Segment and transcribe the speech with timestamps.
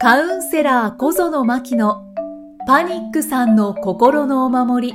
[0.00, 2.04] カウンセラー小園真希の
[2.68, 4.94] パニックさんの心のお守り。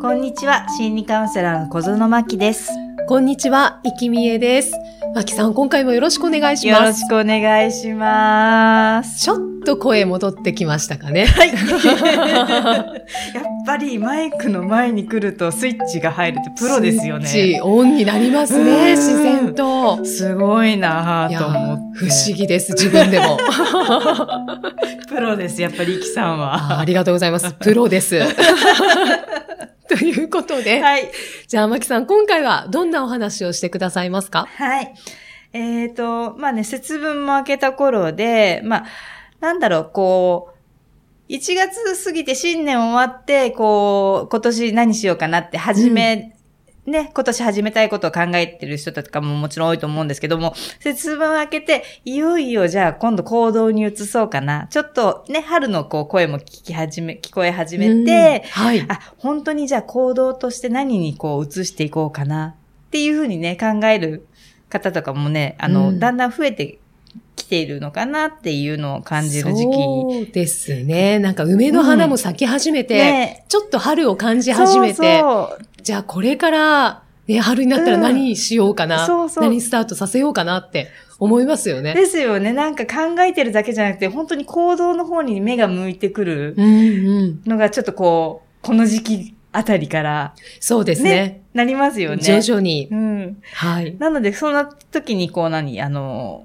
[0.00, 2.72] こんにちは、心理カウンセラーの小園真希です。
[3.06, 4.72] こんにちは、いきみえです。
[5.14, 6.98] まきさん、今回もよろしくお願いしよろます。
[6.98, 9.20] しくお願いします。
[9.20, 11.26] ちょっと声戻ってきましたかね。
[11.26, 11.48] はい。
[13.34, 17.54] やっぱりマイクの前に来るとスイッチが入るってプロですよスイッね。
[17.56, 20.04] チオンになりますうんね、自然と。
[20.04, 21.98] すごいなぁと思って。
[21.98, 23.38] 不思議です、自分でも。
[25.08, 26.80] プロです、やっぱりイキさんあは。
[26.80, 27.52] ありがとうございます。
[27.54, 28.20] プロです。
[29.88, 31.10] ということで、はい。
[31.46, 34.46] じゃあ、まきさん、今回はどんなお話をしてくださいますか？
[34.56, 34.94] はい。
[35.52, 38.84] えっ、と、まあね、節分も明けた頃で、まあ、
[39.40, 40.53] なんだろう、こう、
[41.28, 46.36] 1月過ぎて新年終わって、こう、今年何しようかなって始め、
[46.86, 54.66] ね、今年始めたいことを考えてる人とかももちろん多いと思うんですけども、節分明けて、いよいよじゃあ今度行動に移そうかな。
[54.68, 58.84] ちょっとね、春のこう声も聞き始め、聞こえ始めて、うんはい。
[58.86, 64.26] あ、本当にじゃあ行動として何にこう移していこうかなっていうふうにね、考える
[64.68, 66.78] 方とかもね、あの、うんだんだん増えてき
[67.54, 69.72] ているのかなっていうのを感じる時期。
[69.72, 71.20] そうですね。
[71.20, 80.88] なんか梅の花も咲き始めて、ねちょっと春を感じ始めて、そうじゃあこれから、ね、春になったら何しようかな、うんそうそう何スタートさせようかなって
[81.18, 81.94] 思いますよそうね。
[81.94, 82.52] ですよね。
[82.52, 87.42] なんか考えてるだけじゃなくて、本当に行動の方に目が向いてくるうんうん。
[87.46, 91.42] のがちょっとこう、この時期あたりから、そうですね。
[91.54, 92.22] なりますよね。
[92.22, 92.88] 徐々に。
[92.90, 93.38] うん。
[93.52, 93.96] はい。
[93.98, 96.44] なので、そんな時にこう何あの、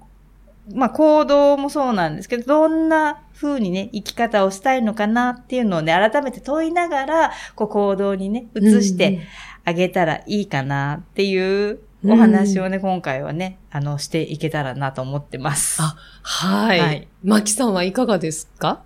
[0.74, 9.22] まあ、行動もそうなんですけど、どんな風にね、生き方をしたいのかなっていうのをね、改めて問いながら、こう行動にね、移して
[9.66, 15.82] あげたらいいかなっていうお話をね、今回はね、あの、していけたらなと思ってます。
[15.82, 16.80] あはい。
[16.80, 18.82] はいマキさんはいかがですか？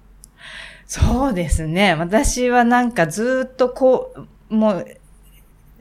[0.85, 1.95] そうですね。
[1.95, 4.13] 私はなんかずっとこ
[4.49, 4.87] う、もう、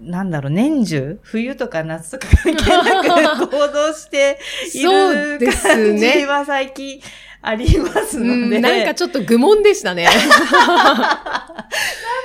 [0.02, 4.38] なんだろう、年中冬とか夏とか関係なく行動して
[4.74, 7.00] いる感ねじは最近
[7.40, 8.58] ありますうので。
[8.58, 10.04] ん、なんかちょっと愚問でしたね。
[10.04, 10.18] なん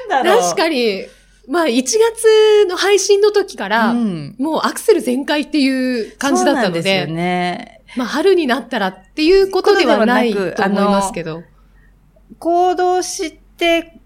[0.10, 0.42] だろう。
[0.42, 1.06] 確かに、
[1.48, 7.82] まあ1月の配信の時から、うん、もうアクセル全開っていう感じだったので、そうなんですよね。
[7.96, 11.44] まあ春になったらっていうことではないと思いますけど。
[12.40, 14.00] 行動して、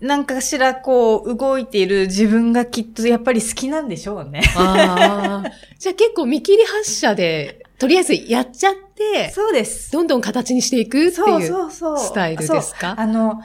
[0.00, 4.40] なんかしらこう動いている自分がきっとやっぱり好きなんでしょうね。
[4.56, 5.50] ああ。
[5.78, 9.92] じゃあ結構見切り発車で、とりあえずやっちゃって、そうです。
[9.92, 11.98] どんどん形にしていくっていうそうそう。
[11.98, 12.94] スタイルですか？
[12.98, 13.40] あの、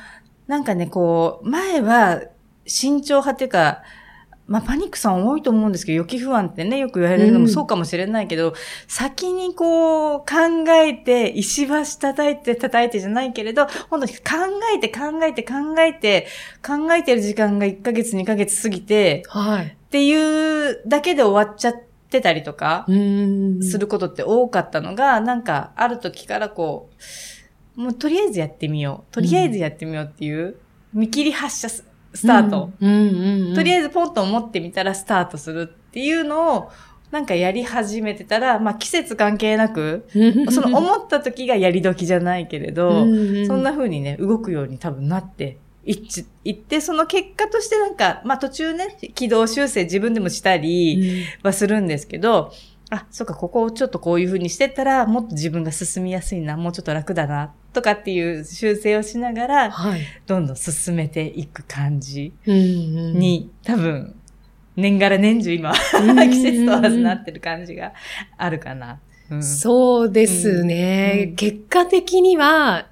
[0.47, 2.21] なんかね、こう、前は、
[2.65, 3.83] 慎重派っていうか、
[4.47, 8.53] まあ、パニックさん多いと思うんですけど、予期不安ってね、よく言われるのもうんそうかもしれないけど、
[8.87, 10.25] 先にこう、考
[10.69, 14.19] えて、石橋叩いて叩いてじゃないけれど、本当に考
[14.75, 16.27] えて考えて考えて、
[16.65, 19.65] 考えてる時間が1ヶ月2ヶ月過ぎて、はい。
[19.65, 21.73] っていうだけで終わっちゃっ
[22.09, 23.63] てたりとかう、ーん。
[23.63, 26.91] することって多かったのが、なんか、ある時からこ
[27.77, 29.13] う、もうとりあえずやってみよう。
[29.13, 30.57] とりあえずやってみようっていう、
[30.93, 31.83] 見切り発車ス
[32.15, 32.71] スタート。
[32.79, 32.89] うん。
[32.89, 33.55] うんうんうん。
[33.55, 36.71] とりあえずポンと思ってみたらスタートするっていうのを、
[37.11, 45.93] なんかやり始めてたら、まあ季節関係なく、ずその思った時がやり時じゃないけれど、うんそんな風にね、動くように多分なってい
[46.51, 52.51] って、その結果としてなんか、まあ途中ね、軌道修正自分でもしたり、はするんですけど、
[52.89, 60.01] あ、そっか、ここをちょっとこういう風にしてったら、もっと自分が進みやすいな、もうちょっと楽だな、とかっていう修正をしながら、はい。
[60.25, 62.57] どんどん進めていく感じうんう
[63.13, 64.15] ん、に、多分、
[64.75, 67.93] 年がら年中今、うん季節問わずなってる感じが
[68.37, 68.99] あるかな。
[69.29, 72.87] うんそうですね、うん結果的には、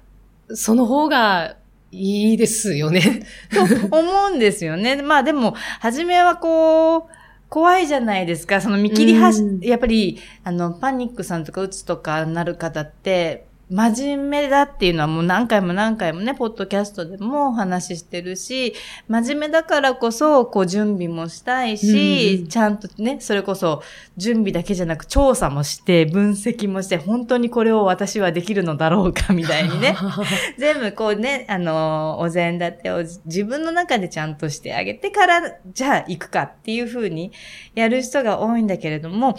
[0.50, 1.56] その方が
[1.90, 3.24] いいですよね。
[3.50, 5.00] と思うんですよね。
[5.02, 7.02] まあでも、初めはこう、
[7.48, 8.60] 怖いじゃないですか。
[8.60, 18.74] その見切り発、うんやっぱり、あの、パニックさんとかうつとかなる方って、真面目だっていうのはもう何回も何回もね、ポッドキャストでもお話ししてるし、
[19.08, 23.82] 真面目だからこそ、こう準備もしたいし、うんちゃんとね、それこそ
[24.18, 29.96] 準備だけじゃなく調査もして、分析もして、本当にこれを私はできるのだろうかみたいにね。
[30.58, 35.40] 全部こうね、あの、お膳立てを自分の中でちゃんとしてあげてから、
[35.72, 37.32] じゃあ行くかっていう風に
[37.74, 39.36] やる人が多いんだけれども、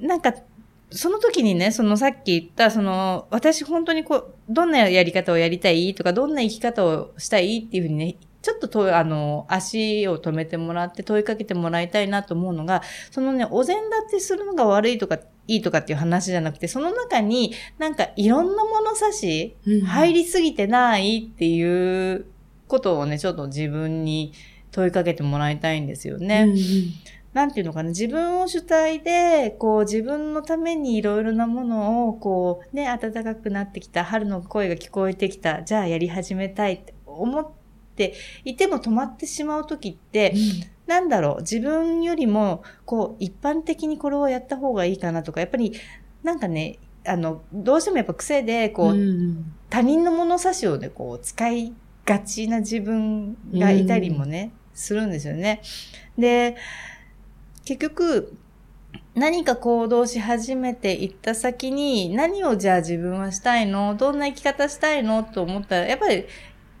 [0.00, 0.34] なんか、
[0.96, 5.94] その時にね、そのさっき言った、その、私本当にこう、どんなやり方をやりたい？
[5.94, 7.58] とか、どんな生き方をしたい？
[7.58, 19.80] っていうふうにね、ちょっとと、あの、足を止めてもらって問いかけてもらいたいなと思うのが、そのね、お膳立てするのが悪いとかっいいとかっていう話じゃなくて、その中になんかいろんな物差し、うん。
[19.82, 22.26] 入りすぎてないっていう
[22.66, 24.32] ことをね、ちょっと自分に
[24.72, 26.46] 問いかけてもらいたいんですよね。
[26.46, 26.56] うんうん
[27.36, 37.46] なんていうのかな、自分を主体で、こう自分のためにいろいろなものを、こうね、暖かくなってきた、春の声が聞こえてきた、じゃあやり始めたいって思っ
[37.94, 38.14] て
[38.46, 40.32] いても止まってしまうときって、
[40.86, 45.74] なんだろう、自分よりも、こう、一般的にこれをやった方がいいかなとか、やっぱり、
[46.22, 51.74] なんかね、あの、どうしてもやっぱ癖で、こう、うん他人の物差しをね、こう、使い
[52.06, 55.60] がちな自分がいたりもね、するんですよね。
[56.16, 56.56] で、
[57.66, 58.32] 結局、
[59.16, 63.96] 何か行動し始めていった先に、何をじゃあ自分はしたいの？
[63.96, 65.24] どんな生き方したいの？
[65.24, 66.26] と思ったら、やっぱり、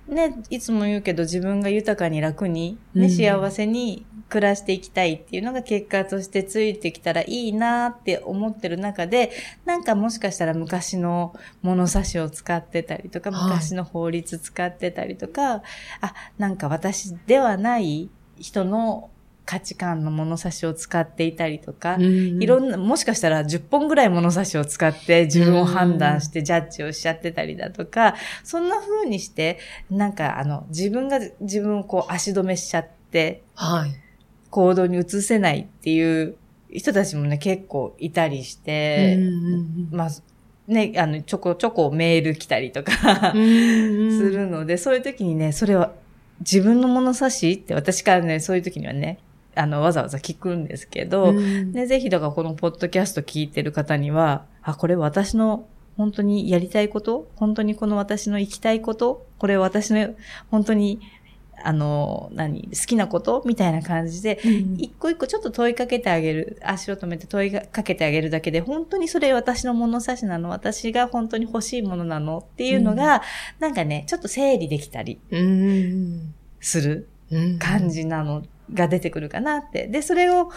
[0.06, 3.10] ね、いつも言うけど自分が豊かに楽に、ね、うん。
[3.10, 9.32] 幸せに暮らしていきたいっていうのが結果としてついてきたらいいなって思ってる中で、
[9.64, 13.44] なんかもしかしたら昔の物差しを使ってたりとか、はい。
[13.44, 15.62] 昔の法律使ってたりとか、
[16.00, 19.10] あ、なんか私ではない人の
[19.46, 29.58] 価値観の物差しを使っていたりとか、うんいろんな、もしかしたら10本ぐらい物差しを使って自分を判断してジャッジをしちゃってたりだとか、そんな風にして、
[29.88, 33.94] なんかあの、自分が自分をこう足止めしちゃって、はい。
[34.50, 36.36] 行動に移せないっていう
[36.70, 40.10] 人たちもね、結構いたりして、うんうんまあ、
[40.66, 42.92] ね、あの、ちょこちょこメール来たりとか、
[43.32, 45.92] するので、そういう時にね、それは
[46.40, 49.18] 自分の物差しって私からね、そういう時にはね、
[49.56, 51.72] あの、わざわざ聞くんですけど、うん。
[51.72, 55.66] ね、ぜひだからこのポッドキャスト聞いてる方には、あ、これ私の
[55.96, 57.28] 本当にやりたいこと？
[57.36, 59.26] 本当にこの私の生きたいこと？
[59.38, 60.14] これ私の
[60.50, 61.00] 本当に、
[61.64, 63.42] あの、何好きなこと？
[63.46, 64.74] みたいな感じで、うん。
[64.76, 66.60] 一個一個ちょっと問いかけてあげる。
[66.62, 70.50] 足を止めて問いかけてあげるだけで、本当にそれ私の物差しなの？
[70.50, 72.38] 私が本当に欲しいものなの？
[72.38, 73.22] っていうのが、
[73.58, 76.34] なんかね、ちょっと整理できたりうん。
[76.60, 77.58] するうん。
[77.58, 79.86] 感じなのが出てくるかなって。
[79.86, 80.50] で、それを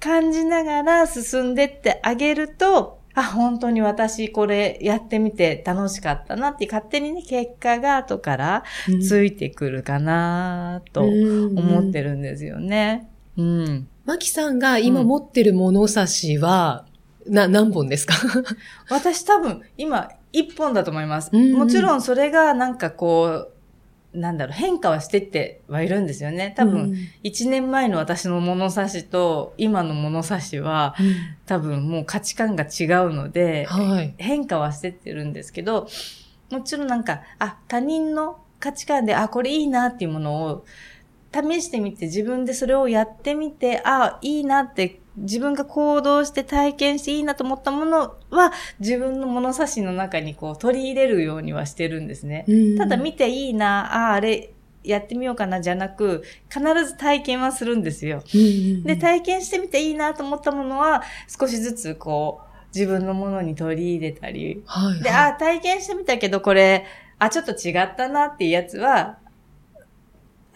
[0.00, 8.64] 感じながら進んでってあげると、あ、本当に私これやってみて楽しかったなって勝手にね、結果が後から
[9.04, 12.10] ついてくるかなと思ってる。
[12.10, 13.08] るんですよね。
[13.36, 13.88] うん。
[14.04, 16.84] マキさんが今持ってる物差しは、
[17.26, 18.14] な、何本ですか？
[18.88, 21.30] 私多分今一本だと思います。
[21.32, 23.52] うんうんもちろんそれがなんかこう、
[24.18, 26.54] なんだろう、変化はしてってはいるんですよね。
[26.56, 31.14] 多分、一年前の私の物差しと今の物差しはうん、
[31.46, 34.14] 多分もう価値観が違うので、はい。
[34.18, 35.88] 変化はしてってるんですけど、
[36.50, 40.64] もちろんなんか、あ、他人の価値観で、あ、これいいなっていうものを
[41.32, 52.44] 試してみて、自分でそれをやってみて、あ、いいなって、自分が行動して体験していいなと思ったものは、自分の物差しの中にこう取り入れるようにはしてるんですね。
[52.78, 54.52] ただ見ていいな、あ、あれ
[54.84, 58.22] やってみようかなじゃなく、必ず体験はするんですよ。
[58.84, 65.02] で、体験してみていいなと思ったものは、少しずつこう、自分のものに取り入れたり、はい。
[65.02, 66.84] で、あ、体験してみたけど、これ、
[67.18, 69.18] あ、ちょっと違ったなっていうやつは、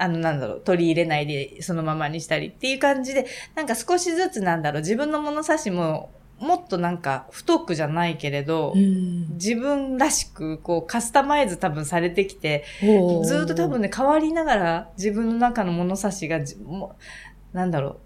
[0.03, 9.35] あの、なんだろう、取り入れないで、そのままにしたりっていう感じで、なんか少しずつなんだろう、自分の物差しも、もっとなんか、太くじゃないけれど、うん。
[9.35, 13.45] 自分らしく、こう、カスタマイズ多分されてきて、ずー。
[13.45, 16.97] っと多分ね、変わりながら、自分の中の物差しがじ、も
[17.55, 17.97] うなんだろう、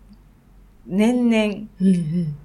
[0.87, 2.37] 年々、うんうん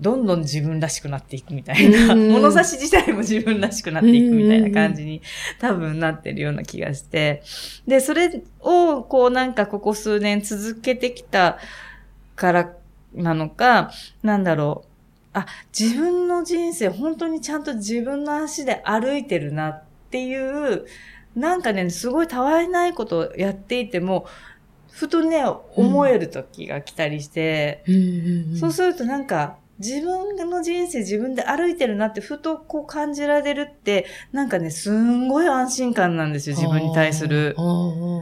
[0.00, 2.30] どんどん自分らしくなっていくみたいな、うん。
[2.30, 5.20] 物差し自体も自分らしくなっていくみたいな感じに
[5.58, 7.42] 多分なってるような気がして。
[7.86, 11.58] で、それをこうなんかここ数年続けてきた
[12.34, 12.72] から
[13.14, 13.90] なのか、
[14.22, 14.90] なんだろう。
[15.32, 15.46] あ、
[15.78, 20.86] 自分の人生本当にちゃんと自分の足で歩いてるなっていう、
[21.36, 24.26] なんかね、すごいたわいないことをやっていても、
[24.90, 25.44] ふとね、
[25.76, 28.56] 思える時が来たりして、うん。
[28.56, 37.56] そうするとなんか、自分の人生自分で歩いてるなってふとこう感じられるって、なんかね、すんごい安心感なんですよ、自分に対する。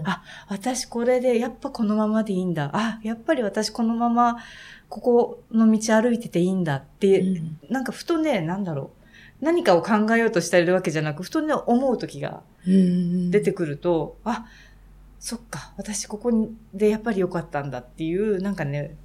[0.05, 2.71] あ私これでやっぱこのままでいいんだ。
[2.73, 4.38] あ、やっぱり私このまま
[4.88, 8.93] ここの道歩いてていいんだって、うんなんかふとね、なんだろ
[9.41, 9.45] う。
[9.45, 14.47] 何かを考えようとしてるわけじゃなく、ふとね、思う時がうん出てくると、あ、
[15.19, 16.31] そっか、私ここ
[16.73, 18.97] でやっぱり良かったんだっていう、なんかね、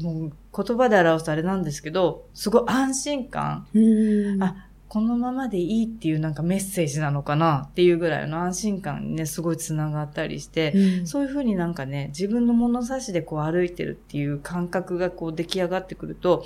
[0.00, 0.32] もう
[0.64, 3.66] 言葉で表すあれなんですけど、すごい安心感。
[3.74, 4.42] うん。
[4.42, 7.66] あこのままでいいっていうなんかメッセージなのかな？
[7.70, 11.06] っていうぐらいの安心感にね、すごい繋がったりして、うん。
[11.06, 16.44] そういうふうになんかね、自分の物差しでこう歩いてるっていう感覚がこう出来上がってくると、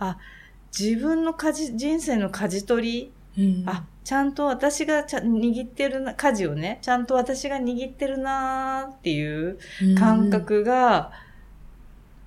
[0.00, 0.18] あ、
[0.76, 3.68] 自分の舵、人生の舵取り、うん。
[3.68, 9.58] あ、ちゃんと私がちゃ握ってるな、舵をね、ちゃんと私が握ってるなーっていう
[9.96, 11.12] 感覚が、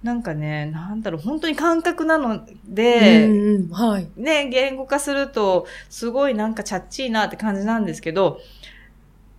[0.03, 4.07] なんかね、なんだろう、本当に感覚なので、うんうんはい。
[4.15, 8.39] ね、言語化すると、すごいなんかチャッチーなって感じなんですけど、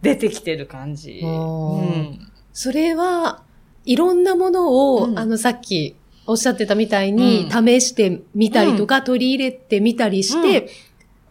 [0.03, 1.21] 出てきてる感じ。
[1.23, 2.33] うん。
[2.53, 3.43] それは、
[3.85, 5.19] いろんなものを、うん。
[5.19, 10.69] あの、さっきおっしゃってたみたいに、試してみたりとか、取り入れてみたりして、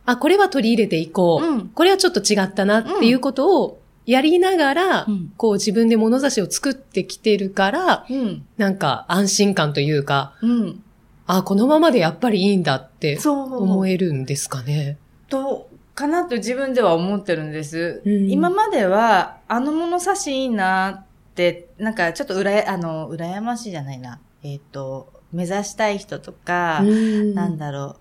[0.05, 1.45] あ、これは取り入れていこう。
[1.45, 1.69] うん。
[1.69, 8.45] これはちょっと違ったなっていうことをやりながら、うんこう自分で物差しを作ってきてるから、うん。
[8.57, 10.83] なんか安心感というか、うん。
[11.27, 13.19] あ、このままでやっぱりいいんだって。
[13.25, 14.97] 思えるんですかね。
[15.29, 18.01] と、かなと自分では思ってるんです。
[18.05, 24.19] うん今までは、あの物差しいいなって、なんかちょっとうらや、あの、羨ましいじゃないな。
[24.43, 27.95] えっ、と、目指したい人とか、なんだろう、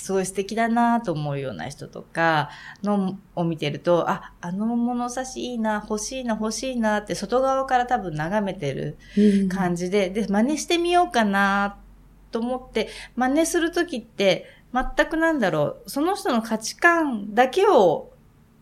[0.00, 2.48] すごい素敵だなと思うような人とか
[2.82, 11.76] のを見てると、あ、あの物差しいいな、欲しいな、欲しいなって外側から多分眺めてるうん感じで、で、真似してみようかな
[12.30, 18.10] と思って、真似するときって、全くなんだろう、その人の価値観だけを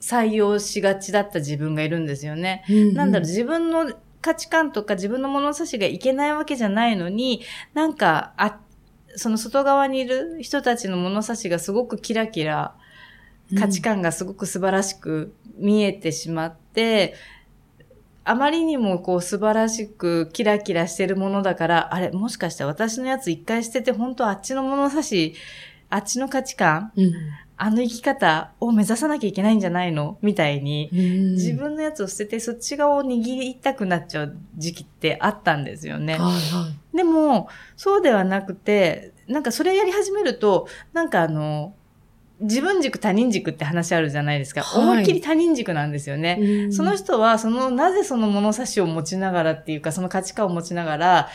[0.01, 2.65] 採用しがちだった自分がいるんですよね。
[2.95, 7.43] なんだろう、自分の価値観とか自分の物差しがいけないわけじゃないのに、
[7.75, 8.59] なんか、あ、
[9.17, 12.75] その外側にいる人たちの物差しがすごくキラキラ、
[13.59, 17.15] 価値観がすごく素晴らしく見えてしまって、
[18.25, 25.35] あまりにもこう素晴らしくキラキラしてるものだから、あれ、もしかして私のやつ一回捨てて本当あっちの物差し、
[25.91, 27.13] あっちの価値観、うん
[27.61, 30.17] あの生き方を目指さなきゃいけないんじゃないの？
[30.23, 36.13] みたいに、うん自分のやつを捨ててそっち側を握りたくなっちゃう時期ってあったんですよね。
[36.13, 41.75] はいはいでも、そうではなくて、なんかそれやり始めると、なんかあの、
[42.41, 44.63] 自分軸他人軸って話あるじゃないですか。
[44.63, 46.39] はい思いっきり他人軸なんですよね。
[46.41, 51.29] うんその人は、その、なぜその物差しを持ちながらっていうか、その価値観を持ちながら、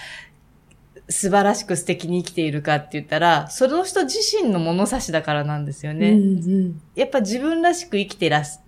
[1.09, 6.11] 素晴らしく素敵に生きているかって言ったら、その人自身の物差しだからなんですよね。
[6.11, 8.61] うんやっぱ自分らしく生きてらす、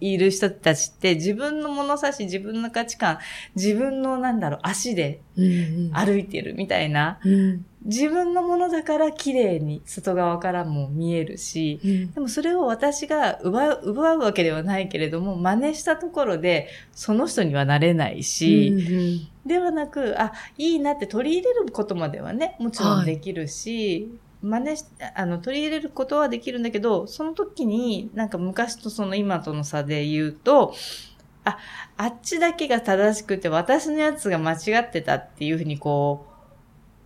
[0.00, 3.18] いる人たちって自分の物差し、自分の価値観、
[3.54, 5.48] 自分のなんだろう、足でうんう
[5.90, 5.92] ん。
[5.92, 7.66] 歩いてるみたいな、うん。
[7.84, 12.12] 自分のものだから綺麗に外側からも見えるし、うん。
[12.12, 24.08] でもそれを私が奪う、奪うわけではないけれども、真似したところで、その人にはなれないし、ではなく、あ、いいなって取り入れることまではね、もちろんできるし、
[24.44, 24.84] 真似し、
[25.14, 30.74] あの、取り入れることはできるんだけど、その時に、なんか昔とその今との差で言うと、
[31.44, 31.58] あ、
[31.96, 36.26] あっちだけが正しくて私のやつが間違ってたっていうふうにこ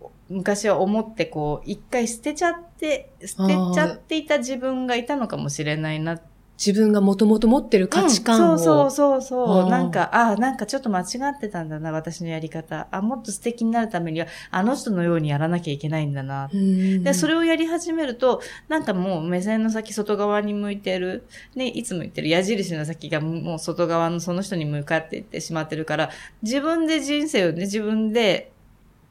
[0.01, 6.21] う、昔は思ってこう、一回捨てちゃって、捨てちゃっていた自分がいたのかもしれないなっ
[6.59, 8.51] 自分がもともと持ってる価値観を。
[8.51, 9.69] うんそうそうそうそう。
[9.69, 12.89] なんか、ああ、なんかちょっと間違ってたんだな、私のやり方。
[12.91, 16.49] あ、もっと素敵になるためには、あの人のようにやらなきゃいけないんだな。
[16.53, 21.25] うんで、それをやり始めると、なんかもう目線の先外側に向いてる、
[21.55, 26.09] ね、いつも言ってる矢印の先がもう外側のその人に向かっていってしまってるから、
[26.41, 28.51] 自分で人生をね、自分で、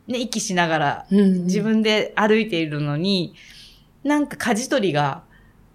[0.06, 3.32] ね、息しながら、うん自分で歩いているのに、
[4.04, 5.22] なんか舵取りが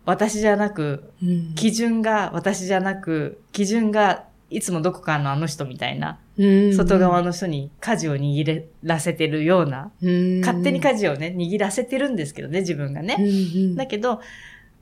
[0.05, 13.17] 私じゃなく、うん基準が私じゃなく、基準がいつもどこかのあの人みたいな、うん外側の人に舵を握らせてるような、うん勝手に舵をね、握らせてるんですけどね、自分がうんね。
[13.19, 14.19] うんだけど、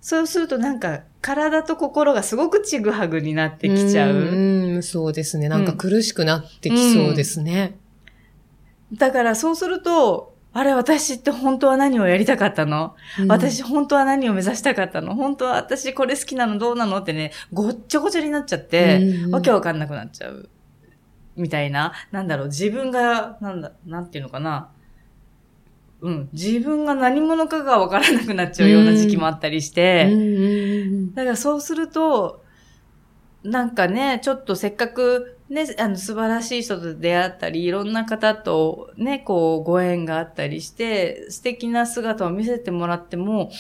[0.02, 4.14] そうするとなんか、体と心がすごくちぐはぐになってきちゃう。
[4.14, 5.48] んんそうですね。
[5.48, 7.78] なんか苦しくなってきそうですね。
[8.94, 15.16] だからそうすると、あれ私って本当は何をやりたかったの、うん私本当は何を目指したかったの？
[15.16, 16.98] 本当は私これ好きなのどうなの？
[16.98, 20.50] ってね、ごっちゃごちゃになっちゃって、うんうんわけわかんなくなっちゃう。
[21.38, 21.94] みたいな。
[22.12, 24.70] なんだろう、自分が、なんだ、なんていうのかな。
[26.02, 26.30] うん。
[26.34, 30.10] 自分が何者かがわからなくなっちゃうような時期もあったりして。
[30.12, 32.44] うんだからそうすると、
[33.44, 43.52] なんかね、ちょっとせっかくね、あの素晴らしい人と出会ったり、いろんな方とね、こうご縁があったりして、素敵な姿を見せてもらっても、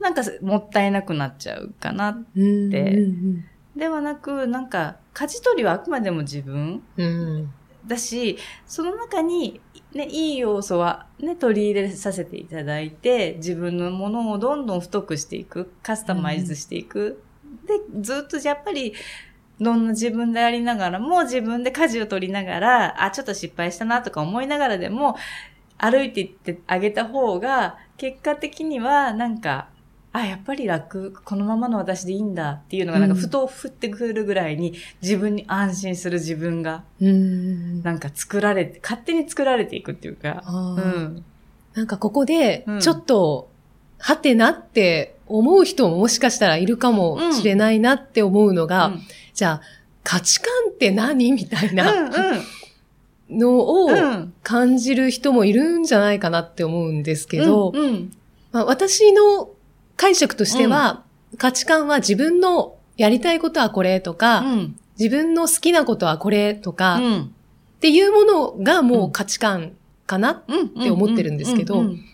[0.00, 2.24] なんかもったいなくなっちゃうかな。
[2.34, 3.44] うんでうん
[3.76, 7.52] ではなく、なんか、舵取りはあくまでも自分うん
[7.86, 9.60] だし、その中に、
[9.92, 17.22] ね、いい要素はね、取り入れさせていただいて、自分のものをどんどん太くしていく、カスタマイズしていく。
[17.66, 18.94] で、ずっとやっぱり、
[19.60, 25.16] どんな自分でありながらも、自分で舵を取りながら、あ、ちょっと失敗したなとか思いながらでも、
[25.78, 29.68] 歩いていってあげた方が、結果的には、なんか、
[30.12, 37.82] あ、やっぱり楽、このままの私でいいんだっていうのが、なんか、ふと降ってくるぐらいに、自分に安心する自分が、うん。
[37.82, 41.24] なんか作られて、勝手に作られていくっていうか、あうーん。
[41.74, 43.48] なんかここでうん、ちょっと、
[43.98, 49.00] はてなって思う人ももしかしたらいるかもしれないなって思うのが、うん
[49.38, 49.60] じゃあ、
[50.02, 51.30] 価値観って何？
[51.30, 51.92] みたいな
[53.30, 53.92] うん、のをうん。
[53.92, 54.32] うん。
[54.42, 58.12] 感じる人もいるんじゃないかなって思うんですけど、うんうん。
[58.50, 59.50] まあ、私の
[59.96, 61.04] 解釈としては、
[61.36, 64.76] 価値観は自分のやりたいことはこれとか、うん。
[64.98, 67.34] 自分の好きなことはこれとか、っうん。
[67.78, 70.66] ていうものがもう価値観かな、うん。
[70.66, 72.04] って思ってるんですけどうんうん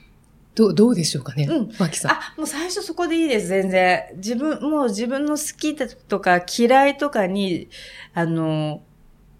[0.54, 2.12] どうどうでしょうかね、うんマキさん。
[2.12, 4.04] あ、もう最初そこでいいです、全然。
[4.16, 7.68] 自分、もう自分の好きだとか嫌いとかに、
[8.14, 8.82] あの、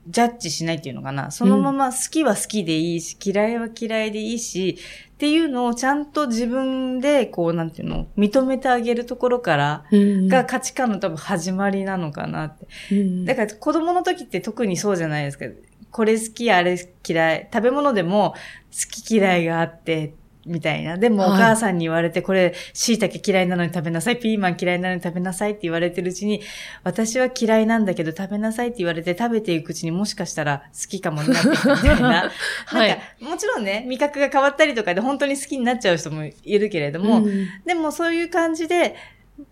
[0.07, 1.31] ジャッジしないっていうのかな。
[1.31, 4.77] そのまま好きは好きでいいし、嫌いは嫌いでいいし、
[5.15, 12.67] っていうのをちゃんと自分で、こう、なんていうの、認めてあげるところから、うんが価値観の多分始まりなのかなって。
[12.93, 15.47] うんだから子供の時って特にそうじゃないですか。
[15.91, 16.77] これ好き、あれ
[17.09, 17.49] 嫌い。
[17.53, 18.35] 食べ物でも
[18.73, 20.15] 好き嫌いがあって、
[20.47, 20.97] みたいな。
[20.97, 26.43] でもおはい母さんに言われて、これ椎茸嫌いなのに食べなさい、ピーマン嫌いなのに食べなさいって言われてるうちに、
[26.83, 32.31] 私は嫌いなんだけど食べなさいって言われて食べていくうちにもしかしたら好きかもになっていくみたいな。
[32.67, 38.97] はいなんか、もちろんね、味覚が変わったりとかで本当に好きになっちゃう人もいるけれども、うんでもそういう感じで、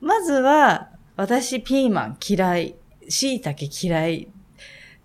[0.01, 2.75] まずは、私ピーマン嫌い、
[3.09, 4.29] 椎茸嫌い、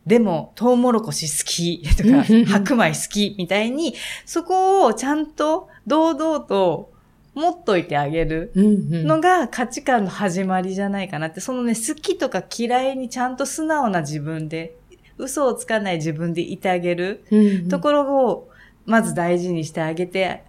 [0.08, 3.94] でも、トウモロコシ好きとか、 白米好きみたいに、
[4.26, 6.94] そこをちゃんと堂々と
[7.34, 14.78] 持っといてあげるのが価値観の始まりじゃないかなって、そのね、好きとか嫌いにちゃんと素直な自分で、
[15.18, 17.26] 嘘をつかない自分でいてあげる。
[17.30, 18.50] うんところを、
[18.86, 20.44] まず大事にしてあげて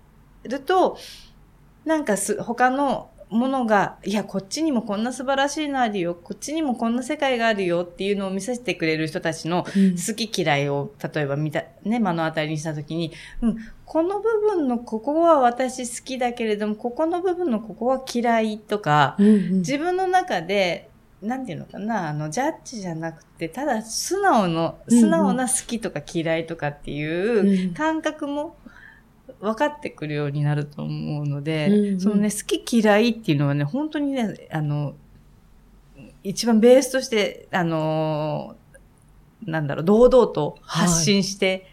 [0.44, 0.96] ると、
[1.84, 9.90] なんかす、他のものが、いや、こっちにもこんな素晴らしいのあるよ、こっちにもこんな世界があるよっていうのを見せてくれる人たちのうん。
[9.92, 13.12] 好き嫌いを、例えば見た、ね、目の当たりにしたときに、
[13.42, 19.52] うん、この部分のここは私好きだけれども、ここの部分のここは嫌いとか、うんうん。
[19.58, 20.88] 自分の中で、
[21.20, 25.00] なんていうのかな、あの、ジャッジじゃなくて、ただ素直の、うんうん。
[25.02, 27.74] 素直な好きとか嫌いとかっていううん。
[27.74, 28.56] 感覚も
[29.40, 32.00] 分かってくるようになると思うので、うんうん。
[32.00, 34.94] そのね、好き嫌いっていうのはね、本当にね、あの、
[36.24, 41.66] 一番ベースとして、あのーなんだろう、堂々と発信して、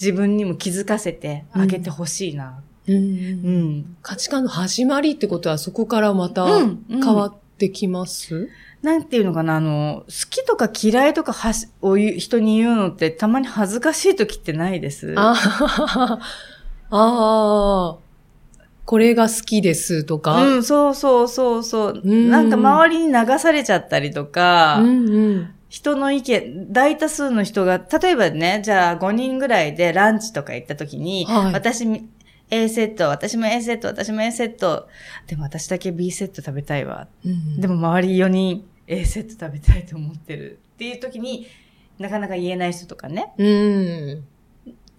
[0.00, 2.62] 自分にも気づかせてあげてほしいな。
[2.86, 2.94] うん。
[2.94, 3.96] うん。
[4.02, 6.84] 価値観の始まりってことはそこからまたうん。
[6.88, 8.48] 変わってきます、
[8.82, 15.14] なんていうのかな、あの、好きとか嫌いとかはしを人に言うのってたまに恥ずかしい時ってないです？
[16.90, 17.96] ああ、
[18.84, 20.42] これが好きですとか。
[20.46, 22.02] うん、そうそうそうそう。
[22.04, 31.84] うんなんか周りに流されちゃったりとか、うんうん人の意見、大多数の人が、例えばね、じゃあ5人ぐらいでランチとか行った時に、はい私、
[32.50, 34.88] A セット、私も A セット、私も A セット、
[35.26, 37.08] でも私だけ B セット食べたいわ。
[37.24, 40.58] うんでも周り4人 A セット食べたいと思ってる。
[40.74, 41.48] っていう時に
[41.98, 44.24] なかなか言えない人とかね、うん。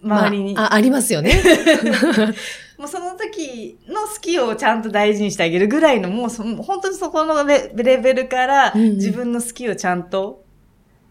[0.03, 0.53] 周りに。
[0.53, 1.33] まあ、あありますよね。
[2.77, 10.43] もうその時の好きをちゃんと大事にしてあげるぐらいの、もうそ本当にそこのレレベルからうんうん自分の好きをちゃんと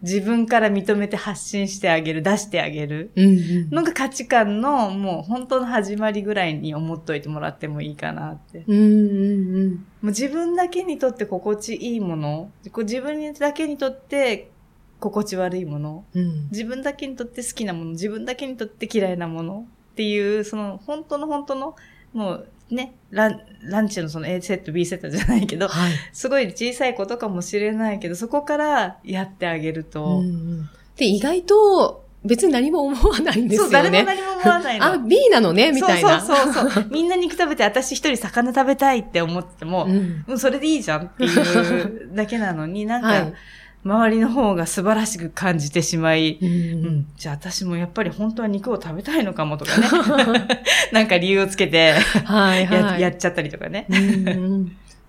[0.01, 8.63] 自分から認めて発信してあげる、出してあげるうんうんのが価値観のもう本当の始まりぐらいに思っといてもらってもいいかなって。
[8.67, 14.51] うんうんもう自分だけにとって心地いいもの、こう自分だけにとって
[14.99, 21.75] 心地悪いもの、うん自分だけにとって好きなもの、自分だけにとって嫌いなものっていう、その本当の本当の、
[22.13, 25.91] もうね、ランランチのその A セット、B セットじゃないけど、はい。
[26.13, 34.03] すごい小さいことかもしれないけど、そこからやってあげると、うんうんで、意外と別に何も思わないんですそう、よね。
[34.03, 34.85] 誰も何も思わないの。
[34.85, 36.19] あ、B なのねみたいな。
[36.19, 36.87] そうそうそうそう。
[36.91, 43.33] みんな肉食べて、私一人魚食べたいって思っても、うんうん、それでいいじゃんっていうだけなのに、なんか、はい
[43.87, 49.87] 周りの方が素晴らしく感じてしまい、ううんん、じゃあ私もやっぱり本当は肉を食べたいのかもとかね。
[50.91, 51.93] なんか理由をつけて
[52.25, 53.01] はいや,、はい。
[53.01, 53.87] やっちゃったりとかね。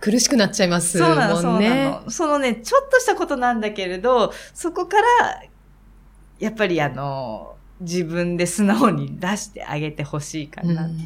[0.01, 1.15] 苦しくなっちゃいますもんね。
[1.15, 2.11] そうなの、そうなの。
[2.11, 5.43] そのね、ちょっとしたことなんだけれど、そこから、
[6.39, 10.85] やっぱりあの、自分で素直に出してあげてほしいかな。
[10.85, 10.99] うん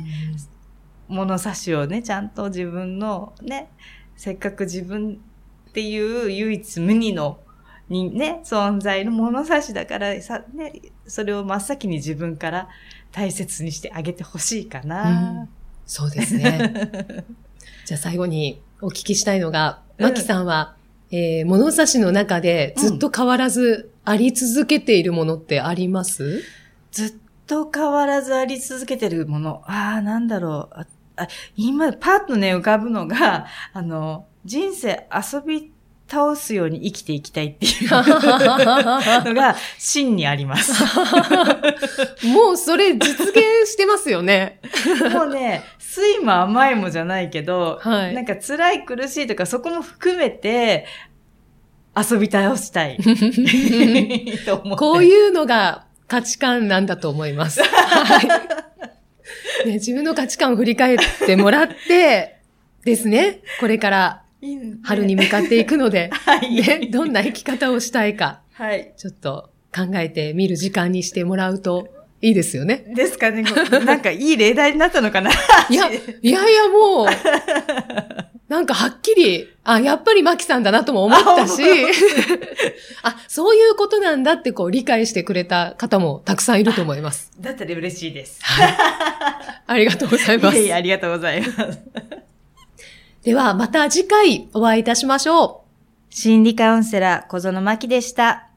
[1.09, 3.69] 物差しをね、ちゃんと自分のね、
[4.17, 5.21] せっかく自分
[5.69, 7.39] っていう唯一無二の
[7.93, 12.69] にね、存在の物差しだからさ、ね、それを真っ先に自分から
[13.13, 15.47] 大切にしてあげてほしいかな。
[15.87, 17.25] そうですね。
[17.85, 20.75] じゃあ最後にお聞きしたいのが、うんマキさんは、
[21.13, 26.43] えー物差しの中でずっと変わらずあり続けているものってあります、
[26.91, 27.13] ずっ
[27.47, 29.63] と変わらずあり続けてるもの。
[29.67, 30.75] ああ、なんだろう。
[30.75, 35.72] ああ今、パッとね、浮かぶのが、あの、人生遊び
[36.13, 40.73] 倒すように生きていきたいっていうのが、真にあります。
[42.27, 44.61] もうそれ実現してますよね。
[45.11, 50.85] もうね、酸いも甘いもじゃないけど、はいなんか辛い苦しいとかそこも含めて、
[51.97, 52.99] 遊び倒したい。
[54.77, 57.63] こういうのが価値観なんだと思います。
[57.63, 62.37] はいね、自分の価値観を振り返ってもらって、
[62.85, 63.41] ですね。
[63.61, 64.22] これから
[64.83, 66.55] 春に向かっていくので、 はい。
[66.55, 68.93] ね、どんな生き方をしたいか、はい。
[68.97, 71.89] ちょっと考えてみる時間にしてもらうと
[72.21, 72.85] いいですよね。
[72.95, 73.45] ですかね。
[73.85, 75.91] なんかいい例題になったのかないや、
[76.23, 77.07] いやいやもう、
[78.49, 81.63] なんかはっきり、あ、やっぱりマキさんだなとも思ったし、
[83.03, 87.33] あ、そういうことなんだってこう理解してくれた方もたくさんいると思います。
[87.41, 88.41] だったら嬉しいです。
[89.67, 90.59] ありがとうございます。
[90.59, 91.79] いえいえ、ありがとうございます。
[93.23, 95.65] では、また次回お会いいたしましょ
[96.11, 96.15] う。
[96.15, 98.49] 心理カウンセラー、小園真希でした。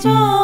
[0.00, 0.37] 大